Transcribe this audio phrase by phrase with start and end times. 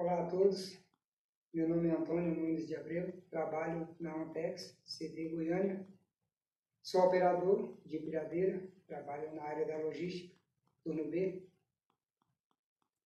[0.00, 0.82] Olá a todos,
[1.52, 5.86] meu nome é Antônio Nunes de Abreu, trabalho na Antex, CD Goiânia.
[6.82, 10.34] Sou operador de empilhadeira, trabalho na área da logística,
[10.82, 11.46] turno B,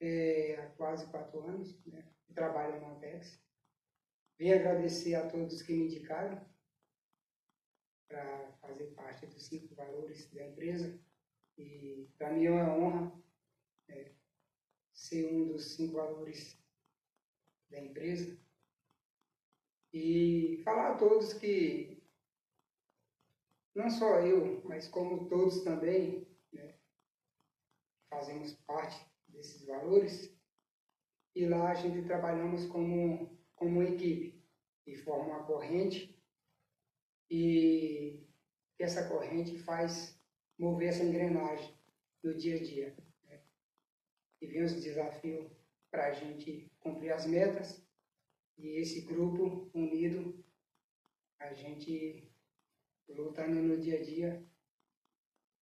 [0.01, 2.09] é, há quase quatro anos, né?
[2.33, 3.43] trabalho na Antex.
[4.39, 6.49] Vim agradecer a todos que me indicaram
[8.07, 10.97] para fazer parte dos cinco valores da empresa.
[11.59, 13.23] E para mim é uma honra
[13.89, 14.13] é,
[14.93, 16.63] ser um dos cinco valores
[17.75, 18.39] da empresa.
[19.93, 22.03] E falar a todos que
[23.75, 26.79] não só eu, mas como todos também, né,
[28.09, 30.33] fazemos parte desses valores.
[31.35, 34.43] E lá a gente trabalhamos como, como equipe,
[34.87, 36.23] e forma uma corrente,
[37.31, 38.29] e
[38.79, 40.21] essa corrente faz
[40.59, 41.77] mover essa engrenagem
[42.23, 42.97] no dia a dia.
[43.25, 43.43] Né?
[44.41, 45.64] E vem os desafios
[45.95, 47.81] para a gente cumprir as metas,
[48.59, 50.45] e esse grupo unido,
[51.39, 52.29] a gente
[53.09, 54.45] lutando no dia a dia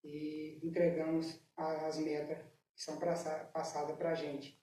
[0.02, 2.38] e entregamos as metas
[2.74, 4.58] que são passadas para a gente.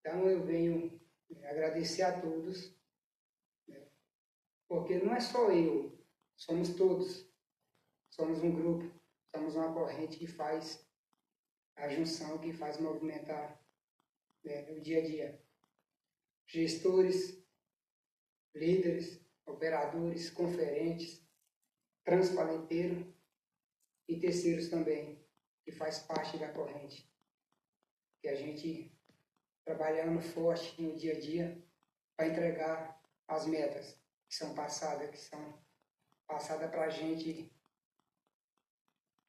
[0.00, 2.76] Então eu venho é, agradecer a todos,
[3.66, 3.88] né?
[4.68, 5.98] porque não é só eu,
[6.36, 7.26] somos todos.
[8.10, 8.92] Somos um grupo,
[9.34, 10.86] somos uma corrente que faz
[11.76, 13.58] a junção, que faz movimentar
[14.44, 15.42] né, o dia a dia.
[16.46, 17.40] Gestores,
[18.54, 21.24] líderes, operadores, conferentes,
[22.04, 23.14] transparenteiro
[24.08, 25.24] e terceiros também,
[25.62, 27.08] que faz parte da corrente.
[28.20, 28.92] Que a gente
[29.64, 31.62] trabalhando forte no dia a dia
[32.16, 33.96] para entregar as metas
[34.28, 35.62] que são passadas, que são
[36.26, 37.52] passadas para a gente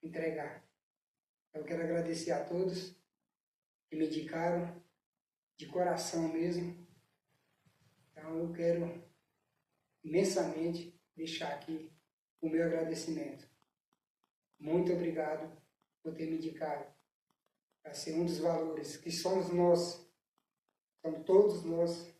[0.02, 0.64] entregar.
[1.54, 2.96] Eu quero agradecer a todos
[3.88, 4.82] que me indicaram,
[5.62, 6.76] de coração mesmo.
[8.12, 9.08] Então eu quero
[10.04, 11.94] imensamente deixar aqui
[12.42, 13.48] o meu agradecimento.
[14.60, 15.56] Muito obrigado
[16.02, 16.92] por ter me indicado
[17.84, 20.04] a ser um dos valores que somos nós,
[21.00, 22.12] somos todos nós,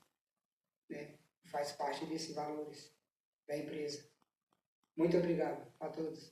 [0.88, 2.96] né, faz parte desses valores
[3.48, 4.08] da empresa.
[4.96, 6.32] Muito obrigado a todos.